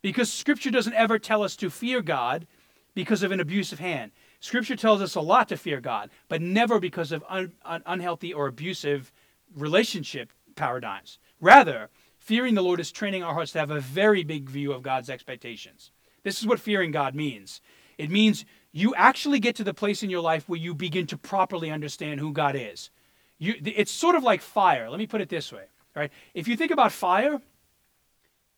[0.00, 2.46] Because Scripture doesn't ever tell us to fear God
[2.94, 4.12] because of an abusive hand.
[4.40, 8.32] Scripture tells us a lot to fear God, but never because of un- un- unhealthy
[8.32, 9.12] or abusive
[9.54, 11.18] relationship paradigms.
[11.38, 11.90] Rather,
[12.26, 15.08] Fearing the Lord is training our hearts to have a very big view of God's
[15.08, 15.92] expectations.
[16.24, 17.60] This is what fearing God means.
[17.98, 21.16] It means you actually get to the place in your life where you begin to
[21.16, 22.90] properly understand who God is.
[23.38, 24.88] You, it's sort of like fire.
[24.88, 26.10] Let me put it this way, right?
[26.34, 27.40] If you think about fire,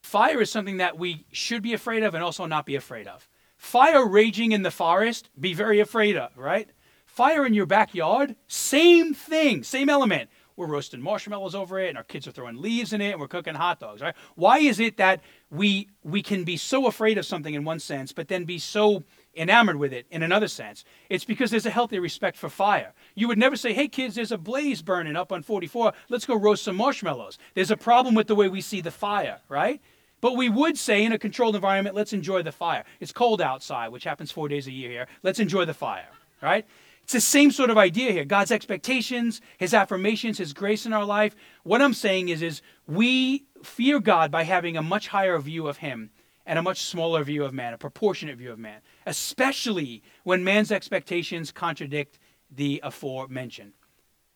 [0.02, 3.28] fire is something that we should be afraid of and also not be afraid of.
[3.56, 6.68] Fire raging in the forest, be very afraid of, right?
[7.06, 12.04] Fire in your backyard, same thing, same element we're roasting marshmallows over it and our
[12.04, 14.96] kids are throwing leaves in it and we're cooking hot dogs right why is it
[14.96, 18.58] that we we can be so afraid of something in one sense but then be
[18.58, 19.04] so
[19.36, 20.84] enamored with it in another sense.
[21.08, 22.92] It's because there's a healthy respect for fire.
[23.14, 26.34] You would never say hey kids there's a blaze burning up on 44 let's go
[26.34, 27.38] roast some marshmallows.
[27.54, 29.80] There's a problem with the way we see the fire right?
[30.20, 32.84] But we would say in a controlled environment let's enjoy the fire.
[33.00, 35.06] It's cold outside which happens four days a year here.
[35.22, 36.08] Let's enjoy the fire
[36.42, 36.66] right?
[37.02, 38.26] It's the same sort of idea here.
[38.26, 41.34] God's expectations, his affirmations, his grace in our life.
[41.62, 45.78] What I'm saying is is we fear God by having a much higher view of
[45.78, 46.10] him
[46.44, 50.70] and a much smaller view of man, a proportionate view of man, especially when man's
[50.70, 52.18] expectations contradict
[52.50, 53.72] the aforementioned.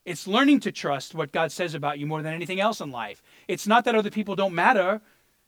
[0.07, 3.23] It's learning to trust what God says about you more than anything else in life.
[3.49, 5.03] It's not that other people don't matter,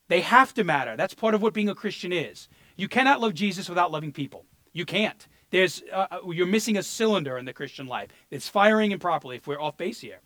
[0.08, 0.94] they have to matter.
[0.94, 2.48] That's part of what being a Christian is.
[2.76, 4.44] You cannot love Jesus without loving people.
[4.74, 5.26] You can't.
[5.48, 8.10] There's, uh, uh, you're missing a cylinder in the Christian life.
[8.30, 10.20] It's firing improperly if we're off base here.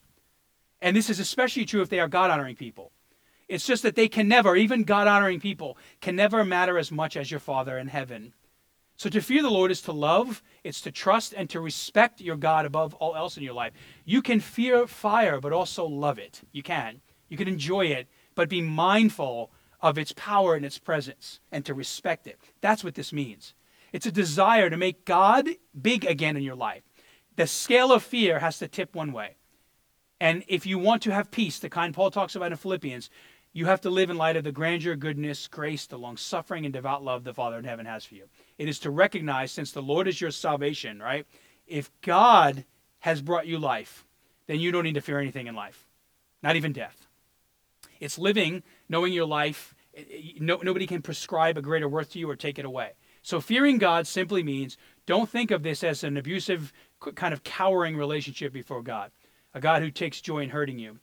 [0.82, 2.90] And this is especially true if they are God honoring people.
[3.46, 7.16] It's just that they can never, even God honoring people, can never matter as much
[7.16, 8.34] as your Father in heaven.
[8.98, 12.34] So to fear the Lord is to love, it's to trust and to respect your
[12.36, 13.72] God above all else in your life.
[14.04, 16.40] You can fear fire, but also love it.
[16.50, 17.00] You can.
[17.28, 21.74] You can enjoy it, but be mindful of its power and its presence and to
[21.74, 22.40] respect it.
[22.60, 23.54] That's what this means.
[23.92, 25.48] It's a desire to make God
[25.80, 26.82] big again in your life.
[27.36, 29.36] The scale of fear has to tip one way.
[30.20, 33.10] And if you want to have peace, the kind Paul talks about in Philippians,
[33.52, 36.72] you have to live in light of the grandeur, goodness, grace, the long suffering, and
[36.72, 38.24] devout love the Father in heaven has for you.
[38.58, 41.26] It is to recognize, since the Lord is your salvation, right?
[41.66, 42.64] If God
[43.00, 44.04] has brought you life,
[44.46, 45.86] then you don't need to fear anything in life,
[46.42, 47.06] not even death.
[48.00, 49.74] It's living, knowing your life.
[49.96, 52.92] Eh, eh, no, nobody can prescribe a greater worth to you or take it away.
[53.22, 54.76] So fearing God simply means
[55.06, 56.72] don't think of this as an abusive,
[57.14, 59.10] kind of cowering relationship before God,
[59.54, 60.98] a God who takes joy in hurting you.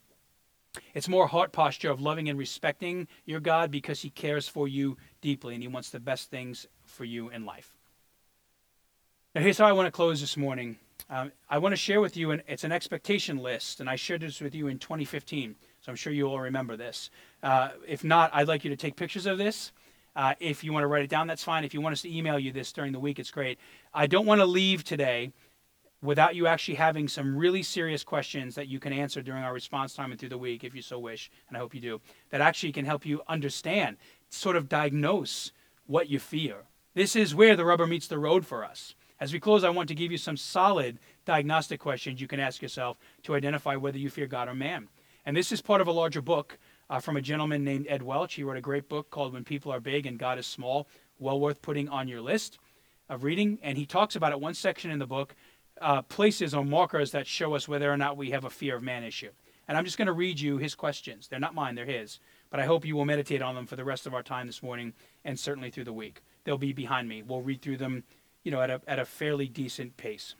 [0.94, 4.96] It's more heart posture of loving and respecting your God because he cares for you
[5.20, 7.76] deeply and he wants the best things for you in life.
[9.34, 10.78] Now, here's how I want to close this morning.
[11.10, 14.22] Um, I want to share with you, and it's an expectation list, and I shared
[14.22, 17.10] this with you in 2015, so I'm sure you all remember this.
[17.42, 19.72] Uh, if not, I'd like you to take pictures of this.
[20.16, 21.64] Uh, if you want to write it down, that's fine.
[21.64, 23.58] If you want us to email you this during the week, it's great.
[23.92, 25.32] I don't want to leave today
[26.02, 29.94] without you actually having some really serious questions that you can answer during our response
[29.94, 32.40] time and through the week, if you so wish, and I hope you do, that
[32.40, 33.96] actually can help you understand,
[34.28, 35.52] sort of diagnose
[35.86, 36.64] what you fear.
[36.94, 38.94] This is where the rubber meets the road for us.
[39.18, 42.60] As we close, I want to give you some solid diagnostic questions you can ask
[42.60, 44.88] yourself to identify whether you fear God or man.
[45.24, 46.58] And this is part of a larger book
[46.90, 48.34] uh, from a gentleman named Ed Welch.
[48.34, 50.86] He wrote a great book called When People Are Big and God is Small,
[51.18, 52.58] well worth putting on your list
[53.08, 53.58] of reading.
[53.62, 55.34] And he talks about it one section in the book,
[55.80, 58.82] uh, places or markers that show us whether or not we have a fear of
[58.82, 59.30] man issue.
[59.68, 61.28] And I'm just going to read you his questions.
[61.28, 62.20] They're not mine, they're his.
[62.50, 64.62] But I hope you will meditate on them for the rest of our time this
[64.62, 64.92] morning
[65.24, 66.22] and certainly through the week.
[66.44, 67.22] They'll be behind me.
[67.22, 68.04] We'll read through them,
[68.44, 70.34] you know, at a, at a fairly decent pace.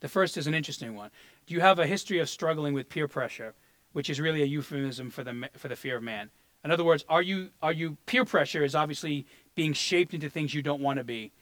[0.00, 1.10] The first is an interesting one.
[1.46, 3.54] Do you have a history of struggling with peer pressure?
[3.92, 6.30] which is really a euphemism for the for the fear of man.
[6.64, 10.54] In other words, are you are you peer pressure is obviously being shaped into things
[10.54, 11.32] you don't want to be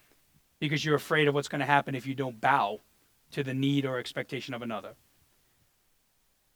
[0.60, 2.80] because you're afraid of what's going to happen if you don't bow
[3.32, 4.94] to the need or expectation of another.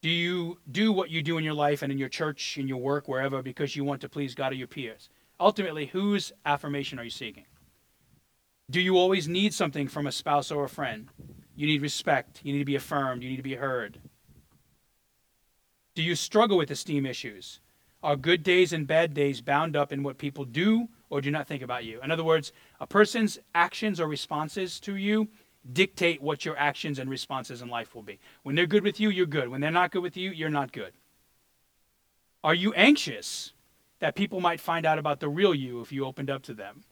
[0.00, 2.78] Do you do what you do in your life and in your church, in your
[2.78, 5.08] work, wherever, because you want to please God or your peers?
[5.38, 7.44] Ultimately, whose affirmation are you seeking?
[8.70, 11.08] Do you always need something from a spouse or a friend?
[11.54, 12.40] You need respect.
[12.42, 13.22] You need to be affirmed.
[13.22, 13.98] You need to be heard.
[15.94, 17.60] Do you struggle with esteem issues?
[18.02, 21.46] Are good days and bad days bound up in what people do or do not
[21.46, 22.00] think about you?
[22.02, 22.52] In other words,
[22.82, 25.28] a person's actions or responses to you
[25.72, 28.18] dictate what your actions and responses in life will be.
[28.42, 29.48] When they're good with you, you're good.
[29.48, 30.92] When they're not good with you, you're not good.
[32.42, 33.52] Are you anxious
[34.00, 36.82] that people might find out about the real you if you opened up to them?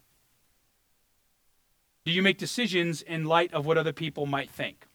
[2.04, 4.86] Do you make decisions in light of what other people might think?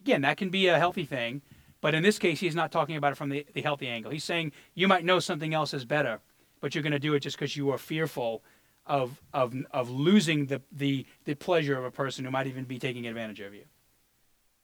[0.00, 1.42] Again, that can be a healthy thing,
[1.82, 4.10] but in this case, he's not talking about it from the, the healthy angle.
[4.10, 6.20] He's saying you might know something else is better,
[6.62, 8.42] but you're going to do it just because you are fearful
[8.88, 12.78] of, of, of losing the, the, the pleasure of a person who might even be
[12.78, 13.64] taking advantage of you.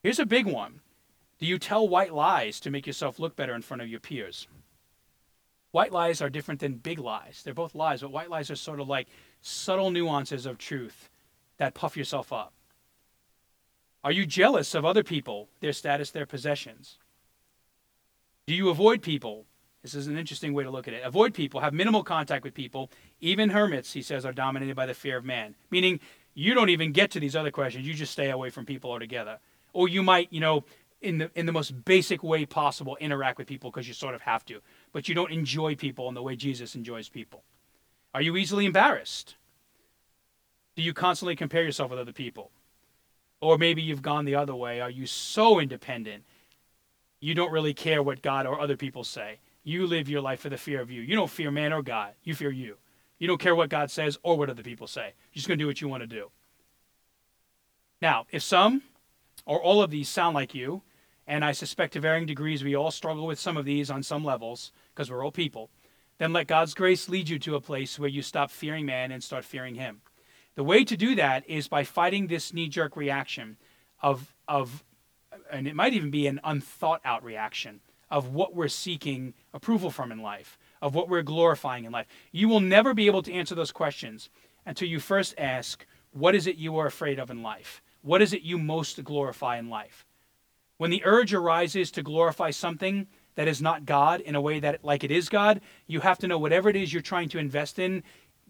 [0.02, 0.80] Here's a big one
[1.38, 4.48] Do you tell white lies to make yourself look better in front of your peers?
[5.70, 7.42] White lies are different than big lies.
[7.42, 9.08] They're both lies, but white lies are sort of like
[9.42, 11.10] subtle nuances of truth
[11.56, 12.52] that puff yourself up.
[14.04, 16.98] Are you jealous of other people, their status, their possessions?
[18.46, 19.46] Do you avoid people?
[19.82, 21.02] This is an interesting way to look at it.
[21.02, 22.90] Avoid people, have minimal contact with people.
[23.24, 25.54] Even hermits, he says, are dominated by the fear of man.
[25.70, 26.00] Meaning,
[26.34, 27.86] you don't even get to these other questions.
[27.86, 29.38] You just stay away from people altogether.
[29.72, 30.64] Or you might, you know,
[31.00, 34.22] in the in the most basic way possible, interact with people because you sort of
[34.22, 34.60] have to.
[34.92, 37.42] But you don't enjoy people in the way Jesus enjoys people.
[38.14, 39.36] Are you easily embarrassed?
[40.76, 42.50] Do you constantly compare yourself with other people?
[43.40, 44.80] Or maybe you've gone the other way.
[44.80, 46.24] Are you so independent
[47.24, 49.38] you don't really care what God or other people say.
[49.62, 51.00] You live your life for the fear of you.
[51.00, 52.12] You don't fear man or God.
[52.22, 52.76] You fear you.
[53.18, 55.14] You don't care what God says or what other people say.
[55.32, 56.30] You're just going to do what you want to do.
[58.02, 58.82] Now, if some
[59.46, 60.82] or all of these sound like you,
[61.26, 64.24] and I suspect to varying degrees we all struggle with some of these on some
[64.24, 65.70] levels because we're all people,
[66.18, 69.22] then let God's grace lead you to a place where you stop fearing man and
[69.22, 70.02] start fearing him.
[70.54, 73.56] The way to do that is by fighting this knee jerk reaction
[74.02, 74.84] of, of
[75.50, 80.12] and it might even be an unthought out reaction of what we're seeking approval from
[80.12, 82.06] in life, of what we're glorifying in life.
[82.30, 84.28] You will never be able to answer those questions
[84.66, 87.82] until you first ask, What is it you are afraid of in life?
[88.02, 90.04] What is it you most glorify in life?
[90.76, 94.84] When the urge arises to glorify something that is not God in a way that
[94.84, 97.78] like it is God, you have to know whatever it is you're trying to invest
[97.78, 98.02] in,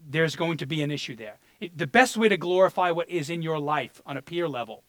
[0.05, 1.37] there's going to be an issue there.
[1.61, 4.83] It, the best way to glorify what is in your life on a peer level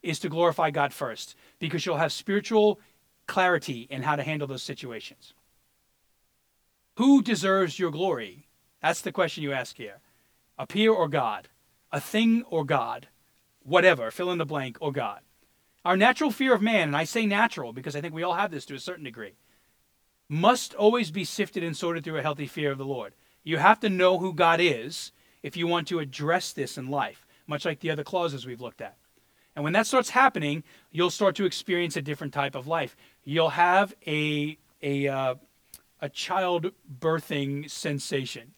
[0.00, 2.78] is to glorify God first because you'll have spiritual
[3.26, 5.34] clarity in how to handle those situations.
[6.96, 8.46] Who deserves your glory?
[8.80, 10.00] That's the question you ask here.
[10.58, 11.48] A peer or God?
[11.90, 13.08] A thing or God?
[13.62, 15.20] Whatever, fill in the blank, or God.
[15.84, 18.50] Our natural fear of man, and I say natural because I think we all have
[18.50, 19.34] this to a certain degree,
[20.28, 23.14] must always be sifted and sorted through a healthy fear of the Lord.
[23.42, 27.26] You have to know who God is if you want to address this in life,
[27.46, 28.96] much like the other clauses we've looked at.
[29.54, 32.96] And when that starts happening, you'll start to experience a different type of life.
[33.24, 35.34] You'll have a a uh,
[36.04, 38.52] a child birthing sensation,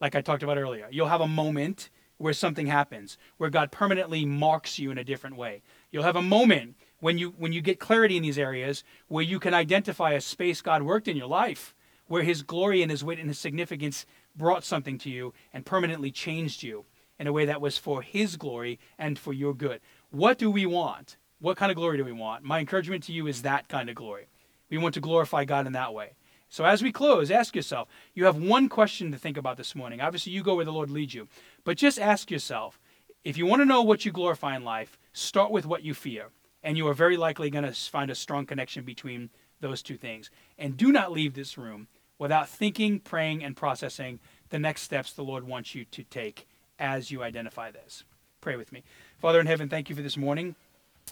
[0.00, 0.88] like I talked about earlier.
[0.90, 1.88] You'll have a moment
[2.18, 5.62] where something happens, where God permanently marks you in a different way.
[5.92, 9.38] You'll have a moment when you when you get clarity in these areas where you
[9.38, 11.76] can identify a space God worked in your life,
[12.08, 16.10] where His glory and His weight and His significance brought something to you and permanently
[16.10, 16.86] changed you
[17.20, 19.80] in a way that was for His glory and for your good.
[20.10, 21.18] What do we want?
[21.38, 22.42] What kind of glory do we want?
[22.42, 24.26] My encouragement to you is that kind of glory.
[24.68, 26.14] We want to glorify God in that way.
[26.50, 30.00] So as we close, ask yourself you have one question to think about this morning.
[30.00, 31.28] Obviously, you go where the Lord leads you.
[31.64, 32.78] But just ask yourself
[33.24, 36.26] if you want to know what you glorify in life, start with what you fear.
[36.62, 39.30] And you are very likely going to find a strong connection between
[39.60, 40.30] those two things.
[40.58, 41.88] And do not leave this room
[42.18, 44.18] without thinking, praying, and processing
[44.50, 46.46] the next steps the Lord wants you to take
[46.78, 48.04] as you identify this.
[48.40, 48.82] Pray with me.
[49.18, 50.54] Father in heaven, thank you for this morning.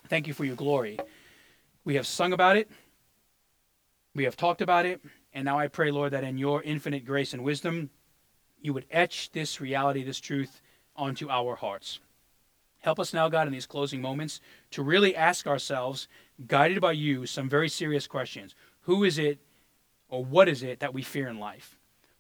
[0.09, 0.99] Thank you for your glory.
[1.84, 2.70] We have sung about it,
[4.14, 5.01] we have talked about it,
[5.33, 7.91] and now I pray, Lord, that in your infinite grace and wisdom,
[8.61, 10.61] you would etch this reality, this truth
[10.97, 12.01] onto our hearts.
[12.81, 16.09] Help us now, God, in these closing moments to really ask ourselves,
[16.47, 18.55] guided by you, some very serious questions.
[18.83, 19.39] Who is it
[20.09, 21.78] or what is it that we fear in life?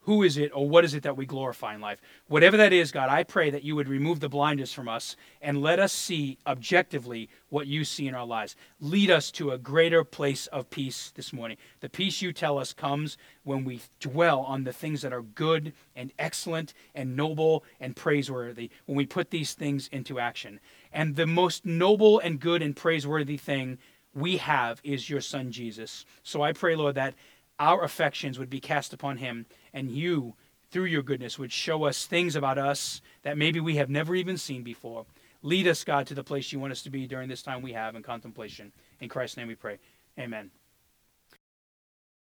[0.08, 2.00] Who is it or what is it that we glorify in life?
[2.28, 5.60] Whatever that is, God, I pray that you would remove the blindness from us and
[5.60, 8.56] let us see objectively what you see in our lives.
[8.80, 11.58] Lead us to a greater place of peace this morning.
[11.80, 15.74] The peace you tell us comes when we dwell on the things that are good
[15.94, 20.58] and excellent and noble and praiseworthy, when we put these things into action.
[20.90, 23.76] And the most noble and good and praiseworthy thing
[24.14, 26.06] we have is your son Jesus.
[26.22, 27.14] So I pray, Lord, that
[27.58, 30.34] our affections would be cast upon him and you,
[30.70, 34.36] through your goodness, would show us things about us that maybe we have never even
[34.36, 35.06] seen before.
[35.42, 37.72] Lead us, God, to the place you want us to be during this time we
[37.72, 38.72] have in contemplation.
[39.00, 39.78] In Christ's name we pray.
[40.18, 40.50] Amen.